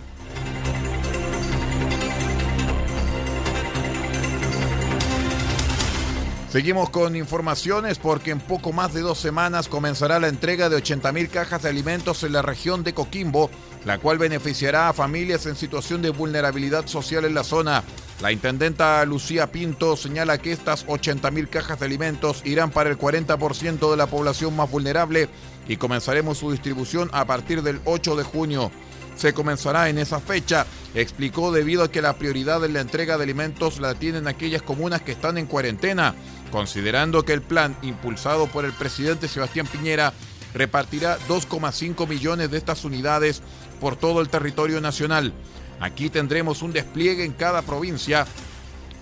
Seguimos 6.55 6.89
con 6.89 7.17
informaciones 7.17 7.97
porque 7.97 8.31
en 8.31 8.39
poco 8.39 8.71
más 8.73 8.93
de 8.93 9.01
dos 9.01 9.17
semanas 9.17 9.67
comenzará 9.67 10.21
la 10.21 10.29
entrega 10.29 10.69
de 10.69 10.77
80.000 10.77 11.29
cajas 11.29 11.63
de 11.63 11.69
alimentos 11.69 12.23
en 12.23 12.31
la 12.31 12.41
región 12.41 12.81
de 12.83 12.93
Coquimbo, 12.93 13.49
la 13.85 13.99
cual 13.99 14.17
beneficiará 14.17 14.89
a 14.89 14.93
familias 14.93 15.45
en 15.45 15.55
situación 15.55 16.01
de 16.01 16.09
vulnerabilidad 16.09 16.87
social 16.87 17.23
en 17.23 17.35
la 17.35 17.43
zona. 17.43 17.83
La 18.21 18.31
intendenta 18.31 19.05
Lucía 19.05 19.51
Pinto 19.51 19.95
señala 19.95 20.39
que 20.39 20.51
estas 20.51 20.85
80.000 20.87 21.49
cajas 21.49 21.79
de 21.79 21.85
alimentos 21.85 22.41
irán 22.45 22.71
para 22.71 22.89
el 22.89 22.97
40% 22.97 23.91
de 23.91 23.97
la 23.97 24.07
población 24.07 24.55
más 24.55 24.69
vulnerable 24.69 25.29
y 25.67 25.77
comenzaremos 25.77 26.39
su 26.39 26.51
distribución 26.51 27.09
a 27.13 27.25
partir 27.25 27.61
del 27.61 27.79
8 27.85 28.15
de 28.15 28.23
junio 28.23 28.71
se 29.15 29.33
comenzará 29.33 29.89
en 29.89 29.97
esa 29.97 30.19
fecha, 30.19 30.65
explicó 30.93 31.51
debido 31.51 31.83
a 31.83 31.91
que 31.91 32.01
la 32.01 32.17
prioridad 32.17 32.63
en 32.65 32.73
la 32.73 32.81
entrega 32.81 33.17
de 33.17 33.23
alimentos 33.23 33.79
la 33.79 33.95
tienen 33.95 34.27
aquellas 34.27 34.61
comunas 34.61 35.01
que 35.01 35.13
están 35.13 35.37
en 35.37 35.45
cuarentena, 35.45 36.15
considerando 36.51 37.23
que 37.23 37.33
el 37.33 37.41
plan 37.41 37.77
impulsado 37.81 38.47
por 38.47 38.65
el 38.65 38.73
presidente 38.73 39.27
Sebastián 39.27 39.67
Piñera 39.67 40.13
repartirá 40.53 41.17
2,5 41.27 42.07
millones 42.07 42.49
de 42.49 42.57
estas 42.57 42.85
unidades 42.85 43.41
por 43.75 43.95
todo 43.95 44.21
el 44.21 44.29
territorio 44.29 44.81
nacional. 44.81 45.33
Aquí 45.79 46.09
tendremos 46.09 46.61
un 46.61 46.73
despliegue 46.73 47.25
en 47.25 47.33
cada 47.33 47.61
provincia 47.61 48.25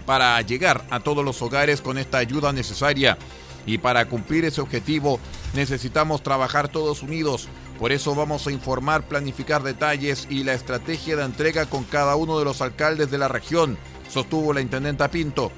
para 0.06 0.42
llegar 0.42 0.84
a 0.89 1.00
todos 1.00 1.24
los 1.24 1.42
hogares 1.42 1.82
con 1.82 1.98
esta 1.98 2.18
ayuda 2.18 2.51
necesaria. 2.51 3.18
Y 3.65 3.77
para 3.77 4.06
cumplir 4.06 4.44
ese 4.46 4.62
objetivo 4.62 5.20
necesitamos 5.53 6.24
trabajar 6.24 6.68
todos 6.68 7.01
unidos 7.01 7.48
por 7.80 7.92
eso 7.92 8.15
vamos 8.15 8.48
a 8.48 8.51
informar, 8.51 9.03
planificar 9.03 9.63
detalles 9.63 10.27
y 10.30 10.44
la 10.44 10.53
estrategia 10.53 11.15
de 11.15 11.24
entrega 11.24 11.65
con 11.65 11.84
cada 11.84 12.15
uno 12.15 12.39
de 12.39 12.46
los 12.46 12.62
alcaldes 12.62 13.10
de 13.12 13.18
la 13.18 13.27
región, 13.27 13.77
sostuvo 14.10 14.53
la 14.53 14.62
intendenta 14.62 15.10
Pinto. 15.10 15.51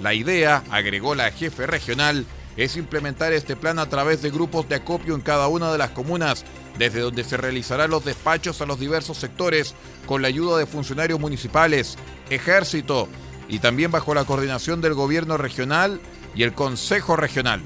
La 0.00 0.14
idea, 0.14 0.62
agregó 0.70 1.14
la 1.14 1.30
jefe 1.32 1.66
regional, 1.66 2.26
es 2.56 2.76
implementar 2.76 3.32
este 3.32 3.56
plan 3.56 3.78
a 3.78 3.88
través 3.88 4.22
de 4.22 4.30
grupos 4.30 4.68
de 4.68 4.76
acopio 4.76 5.14
en 5.14 5.22
cada 5.22 5.48
una 5.48 5.72
de 5.72 5.78
las 5.78 5.90
comunas, 5.90 6.44
desde 6.78 7.00
donde 7.00 7.24
se 7.24 7.36
realizarán 7.36 7.90
los 7.90 8.04
despachos 8.04 8.60
a 8.60 8.66
los 8.66 8.78
diversos 8.78 9.18
sectores 9.18 9.74
con 10.06 10.22
la 10.22 10.28
ayuda 10.28 10.58
de 10.58 10.66
funcionarios 10.66 11.20
municipales, 11.20 11.96
ejército 12.30 13.08
y 13.48 13.58
también 13.58 13.90
bajo 13.90 14.14
la 14.14 14.24
coordinación 14.24 14.80
del 14.80 14.94
gobierno 14.94 15.36
regional 15.36 16.00
y 16.34 16.42
el 16.42 16.54
Consejo 16.54 17.16
Regional. 17.16 17.62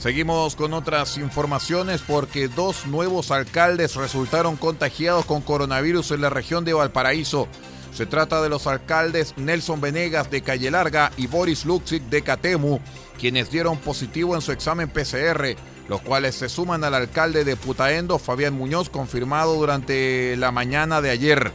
Seguimos 0.00 0.56
con 0.56 0.72
otras 0.72 1.18
informaciones 1.18 2.00
porque 2.00 2.48
dos 2.48 2.86
nuevos 2.86 3.30
alcaldes 3.30 3.96
resultaron 3.96 4.56
contagiados 4.56 5.26
con 5.26 5.42
coronavirus 5.42 6.12
en 6.12 6.22
la 6.22 6.30
región 6.30 6.64
de 6.64 6.72
Valparaíso. 6.72 7.48
Se 7.92 8.06
trata 8.06 8.40
de 8.40 8.48
los 8.48 8.66
alcaldes 8.66 9.34
Nelson 9.36 9.80
Venegas 9.80 10.30
de 10.30 10.42
Calle 10.42 10.70
Larga 10.70 11.10
y 11.16 11.26
Boris 11.26 11.64
Luxic 11.64 12.02
de 12.04 12.22
Catemu, 12.22 12.78
quienes 13.18 13.50
dieron 13.50 13.78
positivo 13.78 14.34
en 14.34 14.40
su 14.40 14.52
examen 14.52 14.88
PCR, 14.88 15.56
los 15.88 16.00
cuales 16.00 16.36
se 16.36 16.48
suman 16.48 16.84
al 16.84 16.94
alcalde 16.94 17.44
de 17.44 17.56
Putaendo, 17.56 18.18
Fabián 18.18 18.54
Muñoz, 18.54 18.90
confirmado 18.90 19.54
durante 19.56 20.36
la 20.36 20.52
mañana 20.52 21.00
de 21.00 21.10
ayer. 21.10 21.52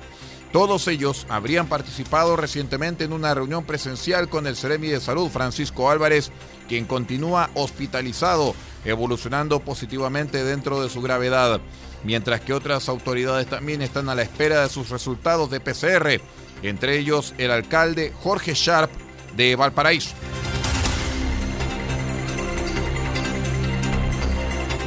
Todos 0.52 0.88
ellos 0.88 1.26
habrían 1.28 1.68
participado 1.68 2.38
recientemente 2.38 3.04
en 3.04 3.14
una 3.14 3.34
reunión 3.34 3.66
presencial 3.66 4.30
con 4.30 4.48
el 4.48 4.56
Ceremi 4.56 4.88
de 4.88 5.02
Salud, 5.02 5.30
Francisco 5.30 5.90
Álvarez, 5.90 6.32
quien 6.70 6.86
continúa 6.86 7.50
hospitalizado, 7.56 8.56
evolucionando 8.86 9.60
positivamente 9.60 10.44
dentro 10.44 10.82
de 10.82 10.90
su 10.90 11.02
gravedad, 11.02 11.60
mientras 12.06 12.40
que 12.42 12.54
otras 12.54 12.88
autoridades 12.88 13.48
también 13.48 13.82
están 13.82 14.08
a 14.10 14.16
la 14.16 14.22
espera 14.22 14.62
de 14.62 14.70
sus 14.70 14.90
resultados 14.90 15.50
de 15.50 15.60
PCR, 15.60 16.22
entre 16.62 16.98
ellos 16.98 17.34
el 17.38 17.52
alcalde 17.52 18.14
Jorge 18.22 18.54
Sharp 18.54 18.92
de 19.36 19.56
Valparaíso. 19.56 20.16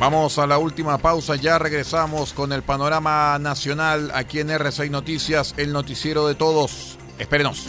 Vamos 0.00 0.38
a 0.38 0.46
la 0.46 0.58
última 0.58 0.96
pausa, 0.98 1.34
ya 1.34 1.58
regresamos 1.58 2.32
con 2.32 2.52
el 2.52 2.62
panorama 2.62 3.36
nacional 3.40 4.12
aquí 4.14 4.38
en 4.38 4.48
R6 4.48 4.90
Noticias, 4.90 5.54
el 5.56 5.72
noticiero 5.72 6.28
de 6.28 6.36
todos. 6.36 6.98
Espérenos. 7.18 7.68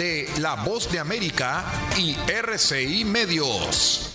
de 0.00 0.26
La 0.38 0.54
Voz 0.54 0.90
de 0.90 0.98
América 0.98 1.62
y 1.98 2.16
RCI 2.26 3.04
Medios. 3.04 4.14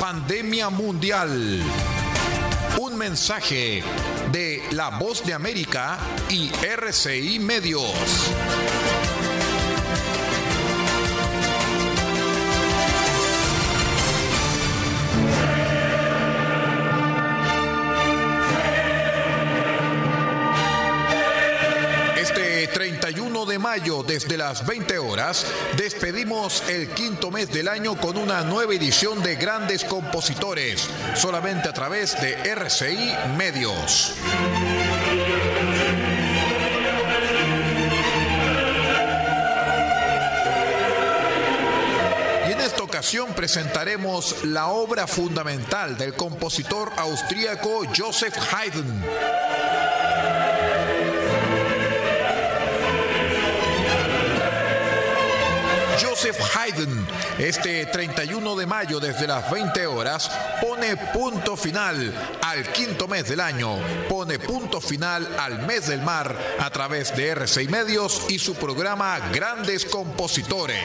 Pandemia 0.00 0.70
mundial. 0.70 1.30
Un 2.80 2.96
mensaje 2.98 3.84
de 4.32 4.60
La 4.72 4.90
Voz 4.98 5.24
de 5.24 5.34
América 5.34 5.98
y 6.30 6.50
RCI 6.64 7.38
Medios. 7.38 7.92
Desde 23.76 24.38
las 24.38 24.64
20 24.64 24.98
horas, 24.98 25.44
despedimos 25.76 26.62
el 26.70 26.88
quinto 26.88 27.30
mes 27.30 27.52
del 27.52 27.68
año 27.68 27.94
con 27.94 28.16
una 28.16 28.40
nueva 28.40 28.72
edición 28.74 29.22
de 29.22 29.36
Grandes 29.36 29.84
Compositores, 29.84 30.88
solamente 31.14 31.68
a 31.68 31.74
través 31.74 32.18
de 32.22 32.32
RCI 32.54 33.14
Medios. 33.36 34.14
Y 42.48 42.52
en 42.52 42.60
esta 42.60 42.82
ocasión 42.82 43.34
presentaremos 43.34 44.42
la 44.44 44.68
obra 44.68 45.06
fundamental 45.06 45.98
del 45.98 46.14
compositor 46.14 46.92
austríaco 46.96 47.82
Joseph 47.94 48.36
Haydn. 48.54 49.04
Joseph 56.16 56.40
Haydn, 56.56 57.06
este 57.36 57.84
31 57.84 58.56
de 58.56 58.64
mayo 58.64 58.98
desde 59.00 59.26
las 59.26 59.50
20 59.50 59.86
horas, 59.86 60.30
pone 60.62 60.96
punto 60.96 61.58
final 61.58 62.10
al 62.40 62.72
quinto 62.72 63.06
mes 63.06 63.28
del 63.28 63.38
año, 63.38 63.76
pone 64.08 64.38
punto 64.38 64.80
final 64.80 65.28
al 65.38 65.66
mes 65.66 65.88
del 65.88 66.00
mar 66.00 66.34
a 66.58 66.70
través 66.70 67.14
de 67.14 67.36
R6 67.36 67.68
Medios 67.68 68.24
y 68.30 68.38
su 68.38 68.54
programa 68.54 69.18
Grandes 69.30 69.84
Compositores. 69.84 70.80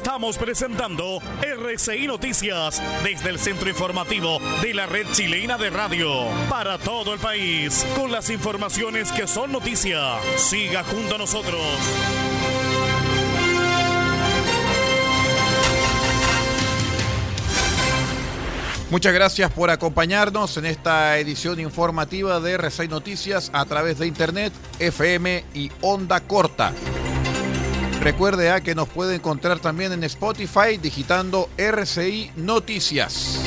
Estamos 0.00 0.38
presentando 0.38 1.18
RCI 1.42 2.06
Noticias 2.06 2.82
desde 3.04 3.28
el 3.28 3.38
centro 3.38 3.68
informativo 3.68 4.38
de 4.62 4.72
la 4.72 4.86
red 4.86 5.06
chilena 5.12 5.58
de 5.58 5.68
radio 5.68 6.08
para 6.48 6.78
todo 6.78 7.12
el 7.12 7.20
país 7.20 7.84
con 7.94 8.10
las 8.10 8.30
informaciones 8.30 9.12
que 9.12 9.26
son 9.26 9.52
noticia. 9.52 10.18
Siga 10.38 10.84
junto 10.84 11.16
a 11.16 11.18
nosotros. 11.18 11.60
Muchas 18.88 19.12
gracias 19.12 19.52
por 19.52 19.68
acompañarnos 19.68 20.56
en 20.56 20.64
esta 20.64 21.18
edición 21.18 21.60
informativa 21.60 22.40
de 22.40 22.58
R6 22.58 22.88
Noticias 22.88 23.50
a 23.52 23.66
través 23.66 23.98
de 23.98 24.06
Internet, 24.06 24.54
FM 24.78 25.44
y 25.52 25.70
Onda 25.82 26.20
Corta. 26.20 26.72
Recuerde 28.02 28.50
a 28.50 28.62
que 28.62 28.74
nos 28.74 28.88
puede 28.88 29.16
encontrar 29.16 29.58
también 29.58 29.92
en 29.92 30.02
Spotify 30.04 30.78
digitando 30.80 31.50
RCI 31.58 32.32
Noticias. 32.34 33.38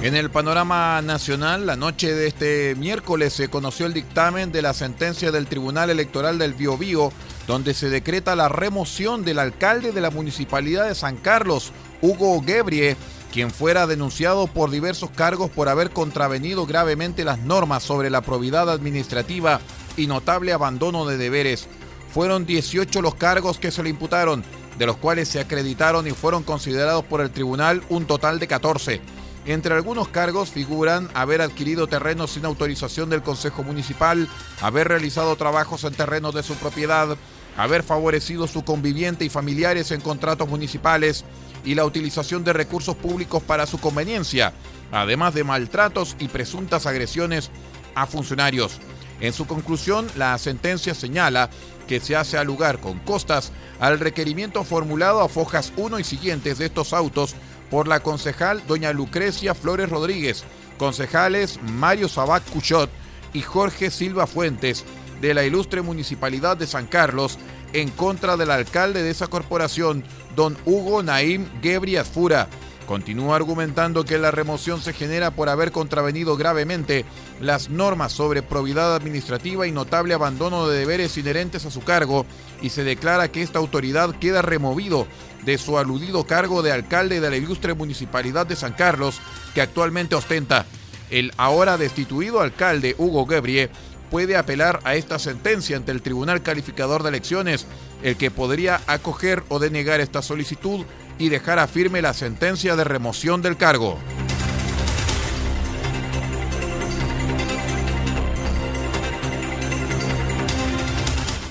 En 0.00 0.14
el 0.14 0.30
panorama 0.30 1.02
nacional, 1.02 1.66
la 1.66 1.74
noche 1.74 2.14
de 2.14 2.28
este 2.28 2.76
miércoles 2.76 3.32
se 3.32 3.48
conoció 3.48 3.84
el 3.84 3.94
dictamen 3.94 4.52
de 4.52 4.62
la 4.62 4.74
sentencia 4.74 5.32
del 5.32 5.48
Tribunal 5.48 5.90
Electoral 5.90 6.38
del 6.38 6.54
Biobío, 6.54 7.12
donde 7.48 7.74
se 7.74 7.90
decreta 7.90 8.36
la 8.36 8.48
remoción 8.48 9.24
del 9.24 9.40
alcalde 9.40 9.90
de 9.90 10.00
la 10.00 10.10
Municipalidad 10.10 10.86
de 10.86 10.94
San 10.94 11.16
Carlos, 11.16 11.72
Hugo 12.00 12.40
Gebrie, 12.46 12.96
quien 13.32 13.50
fuera 13.50 13.88
denunciado 13.88 14.46
por 14.46 14.70
diversos 14.70 15.10
cargos 15.10 15.50
por 15.50 15.68
haber 15.68 15.90
contravenido 15.90 16.64
gravemente 16.64 17.24
las 17.24 17.40
normas 17.40 17.82
sobre 17.82 18.08
la 18.08 18.20
probidad 18.20 18.70
administrativa 18.70 19.60
y 19.96 20.06
notable 20.06 20.52
abandono 20.52 21.06
de 21.06 21.16
deberes. 21.16 21.68
Fueron 22.12 22.46
18 22.46 23.02
los 23.02 23.14
cargos 23.14 23.58
que 23.58 23.70
se 23.70 23.82
le 23.82 23.90
imputaron, 23.90 24.44
de 24.78 24.86
los 24.86 24.96
cuales 24.96 25.28
se 25.28 25.40
acreditaron 25.40 26.06
y 26.06 26.12
fueron 26.12 26.42
considerados 26.42 27.04
por 27.04 27.20
el 27.20 27.30
tribunal 27.30 27.82
un 27.88 28.06
total 28.06 28.38
de 28.38 28.46
14. 28.46 29.00
Entre 29.46 29.74
algunos 29.74 30.08
cargos 30.08 30.50
figuran 30.50 31.08
haber 31.14 31.40
adquirido 31.40 31.86
terrenos 31.86 32.32
sin 32.32 32.44
autorización 32.44 33.08
del 33.08 33.22
Consejo 33.22 33.62
Municipal, 33.62 34.28
haber 34.60 34.88
realizado 34.88 35.34
trabajos 35.36 35.84
en 35.84 35.94
terrenos 35.94 36.34
de 36.34 36.42
su 36.42 36.54
propiedad, 36.56 37.16
haber 37.56 37.82
favorecido 37.82 38.46
su 38.46 38.62
conviviente 38.62 39.24
y 39.24 39.30
familiares 39.30 39.90
en 39.90 40.00
contratos 40.00 40.48
municipales 40.48 41.24
y 41.64 41.74
la 41.74 41.84
utilización 41.84 42.44
de 42.44 42.52
recursos 42.52 42.94
públicos 42.94 43.42
para 43.42 43.66
su 43.66 43.80
conveniencia, 43.80 44.52
además 44.92 45.34
de 45.34 45.44
maltratos 45.44 46.14
y 46.18 46.28
presuntas 46.28 46.86
agresiones 46.86 47.50
a 47.94 48.06
funcionarios. 48.06 48.78
En 49.20 49.32
su 49.32 49.46
conclusión, 49.46 50.06
la 50.16 50.36
sentencia 50.38 50.94
señala 50.94 51.50
que 51.86 52.00
se 52.00 52.16
hace 52.16 52.42
lugar 52.44 52.80
con 52.80 52.98
costas 53.00 53.52
al 53.80 53.98
requerimiento 53.98 54.62
formulado 54.64 55.20
a 55.20 55.28
fojas 55.28 55.72
1 55.76 55.98
y 55.98 56.04
siguientes 56.04 56.58
de 56.58 56.66
estos 56.66 56.92
autos 56.92 57.34
por 57.70 57.88
la 57.88 58.00
concejal 58.00 58.62
doña 58.66 58.92
Lucrecia 58.92 59.54
Flores 59.54 59.88
Rodríguez, 59.88 60.44
concejales 60.78 61.60
Mario 61.62 62.08
Sabac 62.08 62.44
Cuchot 62.50 62.90
y 63.32 63.42
Jorge 63.42 63.90
Silva 63.90 64.26
Fuentes 64.26 64.84
de 65.20 65.34
la 65.34 65.44
ilustre 65.44 65.82
municipalidad 65.82 66.56
de 66.56 66.66
San 66.66 66.86
Carlos 66.86 67.38
en 67.72 67.90
contra 67.90 68.36
del 68.36 68.50
alcalde 68.50 69.02
de 69.02 69.10
esa 69.10 69.26
corporación, 69.26 70.04
don 70.36 70.56
Hugo 70.64 71.02
Naim 71.02 71.46
Gebrias 71.60 72.08
Fura. 72.08 72.48
Continúa 72.88 73.36
argumentando 73.36 74.06
que 74.06 74.16
la 74.16 74.30
remoción 74.30 74.80
se 74.80 74.94
genera 74.94 75.30
por 75.30 75.50
haber 75.50 75.72
contravenido 75.72 76.38
gravemente 76.38 77.04
las 77.38 77.68
normas 77.68 78.12
sobre 78.12 78.42
probidad 78.42 78.94
administrativa 78.94 79.66
y 79.66 79.72
notable 79.72 80.14
abandono 80.14 80.66
de 80.66 80.78
deberes 80.78 81.18
inherentes 81.18 81.66
a 81.66 81.70
su 81.70 81.82
cargo 81.82 82.24
y 82.62 82.70
se 82.70 82.84
declara 82.84 83.28
que 83.28 83.42
esta 83.42 83.58
autoridad 83.58 84.14
queda 84.18 84.40
removido 84.40 85.06
de 85.44 85.58
su 85.58 85.76
aludido 85.76 86.24
cargo 86.24 86.62
de 86.62 86.72
alcalde 86.72 87.20
de 87.20 87.28
la 87.28 87.36
ilustre 87.36 87.74
municipalidad 87.74 88.46
de 88.46 88.56
San 88.56 88.72
Carlos 88.72 89.20
que 89.54 89.60
actualmente 89.60 90.14
ostenta. 90.14 90.64
El 91.10 91.34
ahora 91.36 91.76
destituido 91.76 92.40
alcalde 92.40 92.94
Hugo 92.96 93.26
Gebrie 93.26 93.68
puede 94.10 94.38
apelar 94.38 94.80
a 94.84 94.94
esta 94.94 95.18
sentencia 95.18 95.76
ante 95.76 95.92
el 95.92 96.00
Tribunal 96.00 96.42
Calificador 96.42 97.02
de 97.02 97.10
Elecciones, 97.10 97.66
el 98.02 98.16
que 98.16 98.30
podría 98.30 98.80
acoger 98.86 99.44
o 99.50 99.58
denegar 99.58 100.00
esta 100.00 100.22
solicitud 100.22 100.86
y 101.18 101.28
dejar 101.28 101.58
a 101.58 101.66
firme 101.66 102.02
la 102.02 102.14
sentencia 102.14 102.76
de 102.76 102.84
remoción 102.84 103.42
del 103.42 103.56
cargo. 103.56 103.98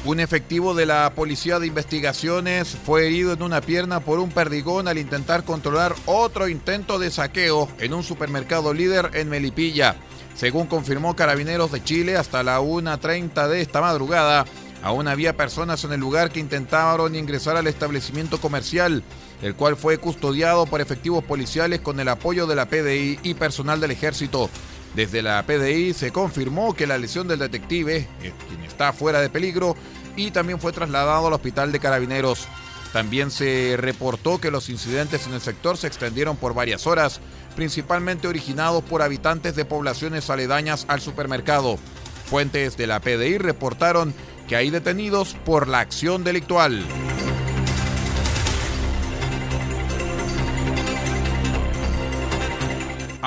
Un 0.07 0.21
efectivo 0.21 0.73
de 0.73 0.85
la 0.85 1.11
Policía 1.13 1.59
de 1.59 1.67
Investigaciones 1.67 2.77
fue 2.85 3.07
herido 3.07 3.33
en 3.33 3.43
una 3.43 3.59
pierna 3.59 3.99
por 3.99 4.19
un 4.19 4.29
perdigón 4.29 4.87
al 4.87 4.97
intentar 4.97 5.43
controlar 5.43 5.93
otro 6.05 6.47
intento 6.47 6.97
de 6.97 7.11
saqueo 7.11 7.67
en 7.79 7.93
un 7.93 8.03
supermercado 8.03 8.73
líder 8.73 9.11
en 9.15 9.27
Melipilla. 9.27 9.97
Según 10.33 10.67
confirmó 10.67 11.13
Carabineros 11.17 11.73
de 11.73 11.83
Chile, 11.83 12.15
hasta 12.15 12.41
la 12.41 12.61
1.30 12.61 13.49
de 13.49 13.59
esta 13.59 13.81
madrugada, 13.81 14.45
aún 14.81 15.09
había 15.09 15.35
personas 15.35 15.83
en 15.83 15.91
el 15.91 15.99
lugar 15.99 16.31
que 16.31 16.39
intentaron 16.39 17.13
ingresar 17.13 17.57
al 17.57 17.67
establecimiento 17.67 18.39
comercial, 18.39 19.03
el 19.41 19.55
cual 19.55 19.75
fue 19.75 19.97
custodiado 19.97 20.65
por 20.65 20.81
efectivos 20.81 21.23
policiales 21.23 21.81
con 21.81 21.99
el 21.99 22.07
apoyo 22.09 22.47
de 22.47 22.55
la 22.55 22.67
PDI 22.67 23.19
y 23.23 23.33
personal 23.33 23.79
del 23.79 23.91
ejército. 23.91 24.49
Desde 24.95 25.21
la 25.21 25.43
PDI 25.45 25.93
se 25.93 26.11
confirmó 26.11 26.73
que 26.73 26.87
la 26.87 26.97
lesión 26.97 27.27
del 27.27 27.39
detective, 27.39 28.07
eh, 28.21 28.33
quien 28.47 28.63
está 28.63 28.93
fuera 28.93 29.21
de 29.21 29.29
peligro, 29.29 29.75
y 30.15 30.31
también 30.31 30.59
fue 30.59 30.71
trasladado 30.71 31.27
al 31.27 31.33
hospital 31.33 31.71
de 31.71 31.79
carabineros. 31.79 32.47
También 32.93 33.29
se 33.29 33.75
reportó 33.77 34.39
que 34.39 34.49
los 34.49 34.69
incidentes 34.69 35.27
en 35.27 35.33
el 35.33 35.41
sector 35.41 35.77
se 35.77 35.87
extendieron 35.87 36.37
por 36.37 36.53
varias 36.53 36.87
horas, 36.87 37.19
principalmente 37.55 38.27
originados 38.27 38.83
por 38.83 39.01
habitantes 39.01 39.55
de 39.55 39.65
poblaciones 39.65 40.29
aledañas 40.29 40.85
al 40.87 41.01
supermercado. 41.01 41.77
Fuentes 42.25 42.75
de 42.75 42.87
la 42.87 42.99
PDI 42.99 43.37
reportaron 43.37 44.13
que 44.47 44.55
hay 44.55 44.69
detenidos 44.69 45.35
por 45.45 45.67
la 45.67 45.79
acción 45.79 46.23
delictual. 46.23 46.83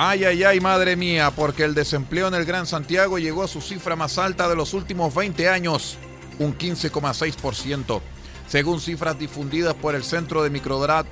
Ay, 0.03 0.23
ay, 0.23 0.43
ay, 0.43 0.59
madre 0.59 0.95
mía, 0.95 1.29
porque 1.29 1.63
el 1.63 1.75
desempleo 1.75 2.27
en 2.27 2.33
el 2.33 2.43
Gran 2.43 2.65
Santiago 2.65 3.19
llegó 3.19 3.43
a 3.43 3.47
su 3.47 3.61
cifra 3.61 3.95
más 3.95 4.17
alta 4.17 4.49
de 4.49 4.55
los 4.55 4.73
últimos 4.73 5.13
20 5.13 5.47
años, 5.47 5.95
un 6.39 6.57
15,6%, 6.57 8.01
según 8.47 8.81
cifras 8.81 9.19
difundidas 9.19 9.75
por 9.75 9.93
el 9.93 10.03
Centro 10.03 10.41
de 10.41 10.47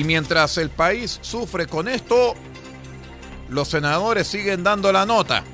Y 0.00 0.04
mientras 0.04 0.56
el 0.56 0.70
país 0.70 1.18
sufre 1.20 1.66
con 1.66 1.86
esto, 1.86 2.34
los 3.50 3.68
senadores 3.68 4.26
siguen 4.26 4.64
dando 4.64 4.90
la 4.92 5.04
nota. 5.04 5.44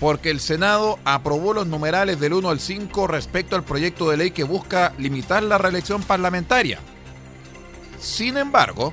Porque 0.00 0.30
el 0.30 0.40
Senado 0.40 0.98
aprobó 1.04 1.54
los 1.54 1.68
numerales 1.68 2.18
del 2.18 2.32
1 2.32 2.50
al 2.50 2.58
5 2.58 3.06
respecto 3.06 3.54
al 3.54 3.62
proyecto 3.62 4.10
de 4.10 4.16
ley 4.16 4.32
que 4.32 4.42
busca 4.42 4.92
limitar 4.98 5.44
la 5.44 5.56
reelección 5.56 6.02
parlamentaria. 6.02 6.80
Sin 8.00 8.36
embargo, 8.38 8.92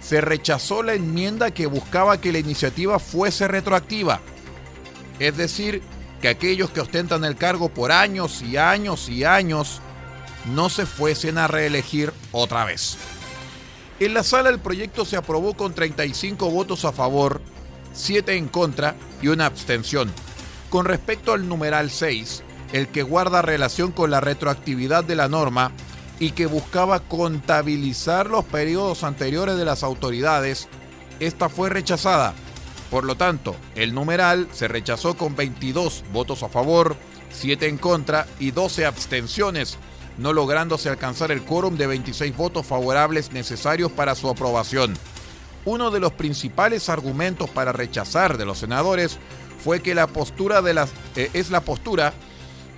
se 0.00 0.20
rechazó 0.20 0.82
la 0.82 0.92
enmienda 0.92 1.50
que 1.50 1.64
buscaba 1.64 2.20
que 2.20 2.30
la 2.30 2.40
iniciativa 2.40 2.98
fuese 2.98 3.48
retroactiva. 3.48 4.20
Es 5.18 5.34
decir, 5.38 5.80
que 6.20 6.28
aquellos 6.28 6.68
que 6.68 6.82
ostentan 6.82 7.24
el 7.24 7.36
cargo 7.36 7.70
por 7.70 7.90
años 7.90 8.42
y 8.42 8.58
años 8.58 9.08
y 9.08 9.24
años 9.24 9.80
no 10.44 10.68
se 10.68 10.84
fuesen 10.84 11.38
a 11.38 11.48
reelegir 11.48 12.12
otra 12.32 12.66
vez. 12.66 12.98
En 14.04 14.14
la 14.14 14.24
sala 14.24 14.50
el 14.50 14.58
proyecto 14.58 15.04
se 15.04 15.16
aprobó 15.16 15.54
con 15.54 15.74
35 15.74 16.50
votos 16.50 16.84
a 16.84 16.90
favor, 16.90 17.40
7 17.92 18.34
en 18.34 18.48
contra 18.48 18.96
y 19.22 19.28
una 19.28 19.46
abstención. 19.46 20.12
Con 20.70 20.86
respecto 20.86 21.32
al 21.32 21.48
numeral 21.48 21.88
6, 21.88 22.42
el 22.72 22.88
que 22.88 23.04
guarda 23.04 23.42
relación 23.42 23.92
con 23.92 24.10
la 24.10 24.20
retroactividad 24.20 25.04
de 25.04 25.14
la 25.14 25.28
norma 25.28 25.70
y 26.18 26.32
que 26.32 26.46
buscaba 26.46 26.98
contabilizar 26.98 28.28
los 28.28 28.44
periodos 28.44 29.04
anteriores 29.04 29.56
de 29.56 29.64
las 29.64 29.84
autoridades, 29.84 30.66
esta 31.20 31.48
fue 31.48 31.70
rechazada. 31.70 32.34
Por 32.90 33.04
lo 33.04 33.14
tanto, 33.14 33.54
el 33.76 33.94
numeral 33.94 34.48
se 34.50 34.66
rechazó 34.66 35.16
con 35.16 35.36
22 35.36 36.02
votos 36.12 36.42
a 36.42 36.48
favor, 36.48 36.96
7 37.30 37.68
en 37.68 37.78
contra 37.78 38.26
y 38.40 38.50
12 38.50 38.84
abstenciones, 38.84 39.78
no 40.18 40.32
lográndose 40.32 40.88
alcanzar 40.88 41.32
el 41.32 41.42
quórum 41.42 41.76
de 41.76 41.86
26 41.86 42.36
votos 42.36 42.66
favorables 42.66 43.32
necesarios 43.32 43.90
para 43.92 44.14
su 44.14 44.28
aprobación. 44.28 44.94
Uno 45.64 45.90
de 45.90 46.00
los 46.00 46.12
principales 46.12 46.88
argumentos 46.88 47.48
para 47.50 47.72
rechazar 47.72 48.36
de 48.36 48.44
los 48.44 48.58
senadores 48.58 49.18
fue 49.62 49.80
que 49.80 49.94
la 49.94 50.06
postura 50.06 50.60
de 50.60 50.74
las, 50.74 50.90
eh, 51.16 51.30
es 51.34 51.50
la 51.50 51.60
postura 51.60 52.12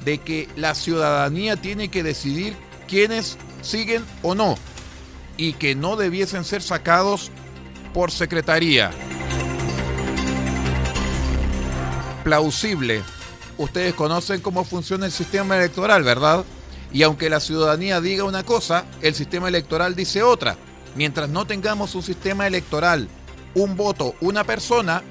de 0.05 0.19
que 0.19 0.49
la 0.57 0.75
ciudadanía 0.75 1.57
tiene 1.57 1.89
que 1.89 2.03
decidir 2.03 2.57
quiénes 2.87 3.39
siguen 3.63 4.05
o 4.23 4.35
no 4.35 4.57
y 5.37 5.55
que 5.55 5.75
no 5.75 5.97
debiesen 5.97 6.45
ser 6.45 6.63
sacados 6.63 7.31
por 7.95 8.11
secretaría. 8.11 8.91
Plausible. 12.23 13.03
Ustedes 13.57 13.95
conocen 13.95 14.41
cómo 14.41 14.65
funciona 14.65 15.07
el 15.07 15.13
sistema 15.13 15.57
electoral, 15.57 16.03
¿verdad? 16.03 16.45
Y 16.95 17.03
aunque 17.03 17.29
la 17.29 17.41
ciudadanía 17.41 18.01
diga 18.01 18.23
una 18.23 18.45
cosa, 18.45 18.85
el 19.03 19.17
sistema 19.17 19.49
electoral 19.49 19.97
dice 19.97 20.23
otra. 20.23 20.57
Mientras 20.95 21.29
no 21.29 21.45
tengamos 21.45 21.97
un 21.97 22.05
sistema 22.05 22.47
electoral, 22.47 23.09
un 23.57 23.77
voto, 23.77 24.15
una 24.21 24.45
persona, 24.45 25.03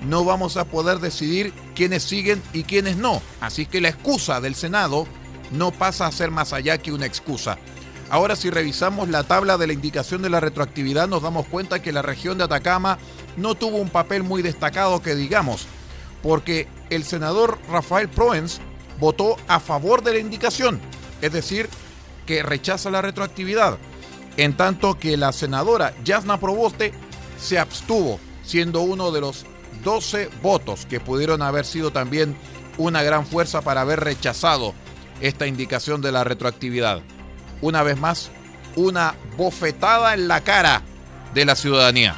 no 0.00 0.24
vamos 0.24 0.56
a 0.56 0.64
poder 0.64 0.98
decidir 0.98 1.52
quiénes 1.74 2.04
siguen 2.04 2.42
y 2.54 2.62
quiénes 2.64 2.96
no. 2.96 3.20
Así 3.42 3.66
que 3.66 3.82
la 3.82 3.90
excusa 3.90 4.40
del 4.40 4.54
Senado 4.54 5.06
no 5.52 5.72
pasa 5.72 6.06
a 6.06 6.12
ser 6.12 6.30
más 6.30 6.54
allá 6.54 6.78
que 6.78 6.90
una 6.90 7.04
excusa. 7.04 7.58
Ahora 8.08 8.34
si 8.34 8.48
revisamos 8.48 9.10
la 9.10 9.22
tabla 9.22 9.58
de 9.58 9.66
la 9.66 9.74
indicación 9.74 10.22
de 10.22 10.30
la 10.30 10.40
retroactividad 10.40 11.06
nos 11.06 11.22
damos 11.22 11.46
cuenta 11.46 11.82
que 11.82 11.92
la 11.92 12.02
región 12.02 12.38
de 12.38 12.44
Atacama 12.44 12.98
no 13.36 13.56
tuvo 13.56 13.76
un 13.76 13.90
papel 13.90 14.22
muy 14.22 14.40
destacado 14.40 15.02
que 15.02 15.14
digamos, 15.14 15.66
porque 16.22 16.66
el 16.88 17.04
senador 17.04 17.58
Rafael 17.68 18.08
Proens 18.08 18.60
votó 18.98 19.36
a 19.48 19.60
favor 19.60 20.02
de 20.02 20.12
la 20.12 20.18
indicación, 20.20 20.80
es 21.20 21.32
decir, 21.32 21.68
que 22.26 22.42
rechaza 22.42 22.90
la 22.90 23.02
retroactividad, 23.02 23.78
en 24.36 24.56
tanto 24.56 24.98
que 24.98 25.16
la 25.16 25.32
senadora 25.32 25.94
Yasna 26.04 26.38
Proboste 26.38 26.92
se 27.38 27.58
abstuvo, 27.58 28.20
siendo 28.42 28.82
uno 28.82 29.10
de 29.10 29.20
los 29.20 29.46
12 29.84 30.30
votos 30.42 30.86
que 30.86 31.00
pudieron 31.00 31.42
haber 31.42 31.64
sido 31.64 31.90
también 31.90 32.36
una 32.78 33.02
gran 33.02 33.26
fuerza 33.26 33.62
para 33.62 33.82
haber 33.82 34.00
rechazado 34.00 34.74
esta 35.20 35.46
indicación 35.46 36.02
de 36.02 36.12
la 36.12 36.24
retroactividad. 36.24 37.00
Una 37.62 37.82
vez 37.82 37.98
más, 37.98 38.30
una 38.74 39.14
bofetada 39.36 40.14
en 40.14 40.28
la 40.28 40.42
cara 40.42 40.82
de 41.32 41.44
la 41.44 41.56
ciudadanía. 41.56 42.14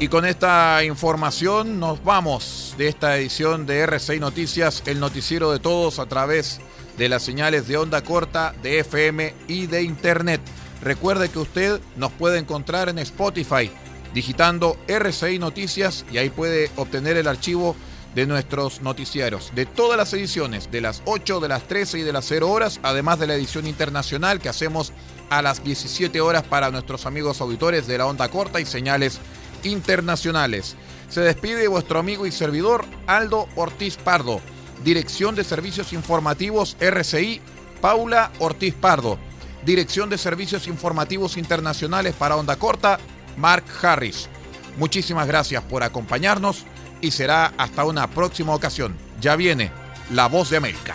Y 0.00 0.08
con 0.08 0.24
esta 0.24 0.82
información 0.82 1.78
nos 1.78 2.02
vamos 2.02 2.61
de 2.76 2.88
esta 2.88 3.16
edición 3.16 3.66
de 3.66 3.86
R6 3.86 4.20
Noticias, 4.20 4.82
el 4.86 5.00
noticiero 5.00 5.52
de 5.52 5.58
todos 5.58 5.98
a 5.98 6.06
través 6.06 6.60
de 6.96 7.08
las 7.08 7.22
señales 7.22 7.68
de 7.68 7.76
onda 7.76 8.02
corta, 8.02 8.54
de 8.62 8.80
FM 8.80 9.34
y 9.48 9.66
de 9.66 9.82
Internet. 9.82 10.40
Recuerde 10.82 11.28
que 11.28 11.38
usted 11.38 11.80
nos 11.96 12.12
puede 12.12 12.38
encontrar 12.38 12.88
en 12.88 12.98
Spotify 12.98 13.70
digitando 14.14 14.76
R6 14.88 15.38
Noticias 15.38 16.04
y 16.12 16.18
ahí 16.18 16.30
puede 16.30 16.70
obtener 16.76 17.16
el 17.16 17.28
archivo 17.28 17.76
de 18.14 18.26
nuestros 18.26 18.82
noticiarios, 18.82 19.52
de 19.54 19.64
todas 19.64 19.96
las 19.96 20.12
ediciones, 20.12 20.70
de 20.70 20.82
las 20.82 21.02
8, 21.06 21.40
de 21.40 21.48
las 21.48 21.66
13 21.66 22.00
y 22.00 22.02
de 22.02 22.12
las 22.12 22.26
0 22.26 22.50
horas, 22.50 22.78
además 22.82 23.18
de 23.18 23.26
la 23.26 23.34
edición 23.34 23.66
internacional 23.66 24.38
que 24.38 24.50
hacemos 24.50 24.92
a 25.30 25.40
las 25.40 25.64
17 25.64 26.20
horas 26.20 26.42
para 26.42 26.70
nuestros 26.70 27.06
amigos 27.06 27.40
auditores 27.40 27.86
de 27.86 27.96
la 27.96 28.06
onda 28.06 28.28
corta 28.28 28.60
y 28.60 28.66
señales 28.66 29.18
internacionales. 29.62 30.76
Se 31.12 31.20
despide 31.20 31.68
vuestro 31.68 31.98
amigo 31.98 32.24
y 32.24 32.32
servidor 32.32 32.86
Aldo 33.06 33.46
Ortiz 33.54 33.98
Pardo, 33.98 34.40
Dirección 34.82 35.34
de 35.34 35.44
Servicios 35.44 35.92
Informativos 35.92 36.74
RCI, 36.80 37.42
Paula 37.82 38.32
Ortiz 38.38 38.72
Pardo, 38.72 39.18
Dirección 39.62 40.08
de 40.08 40.16
Servicios 40.16 40.66
Informativos 40.66 41.36
Internacionales 41.36 42.14
para 42.18 42.36
Onda 42.36 42.56
Corta, 42.56 42.98
Mark 43.36 43.64
Harris. 43.82 44.30
Muchísimas 44.78 45.26
gracias 45.26 45.62
por 45.64 45.82
acompañarnos 45.82 46.64
y 47.02 47.10
será 47.10 47.52
hasta 47.58 47.84
una 47.84 48.06
próxima 48.06 48.54
ocasión. 48.54 48.96
Ya 49.20 49.36
viene 49.36 49.70
La 50.12 50.28
Voz 50.28 50.48
de 50.48 50.56
América. 50.56 50.94